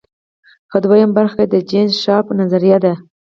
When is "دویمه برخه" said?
0.83-1.35